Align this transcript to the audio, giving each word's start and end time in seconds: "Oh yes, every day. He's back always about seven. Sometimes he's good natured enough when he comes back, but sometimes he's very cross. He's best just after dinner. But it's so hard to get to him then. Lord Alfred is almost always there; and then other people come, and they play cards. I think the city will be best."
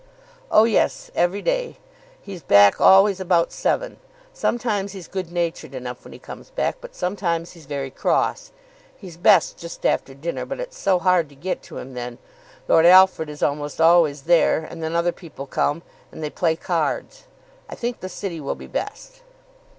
"Oh 0.49 0.63
yes, 0.63 1.11
every 1.13 1.43
day. 1.43 1.77
He's 2.19 2.41
back 2.41 2.81
always 2.81 3.19
about 3.19 3.51
seven. 3.51 3.97
Sometimes 4.33 4.93
he's 4.93 5.07
good 5.07 5.31
natured 5.31 5.75
enough 5.75 6.03
when 6.03 6.11
he 6.11 6.17
comes 6.17 6.49
back, 6.49 6.77
but 6.81 6.95
sometimes 6.95 7.51
he's 7.51 7.67
very 7.67 7.91
cross. 7.91 8.51
He's 8.97 9.15
best 9.15 9.59
just 9.59 9.85
after 9.85 10.15
dinner. 10.15 10.43
But 10.43 10.59
it's 10.59 10.75
so 10.79 10.97
hard 10.97 11.29
to 11.29 11.35
get 11.35 11.61
to 11.69 11.77
him 11.77 11.93
then. 11.93 12.17
Lord 12.67 12.87
Alfred 12.87 13.29
is 13.29 13.43
almost 13.43 13.79
always 13.79 14.23
there; 14.23 14.61
and 14.63 14.81
then 14.81 14.95
other 14.95 15.11
people 15.11 15.45
come, 15.45 15.83
and 16.11 16.23
they 16.23 16.31
play 16.31 16.55
cards. 16.55 17.25
I 17.69 17.75
think 17.75 17.99
the 17.99 18.09
city 18.09 18.41
will 18.41 18.55
be 18.55 18.65
best." 18.65 19.21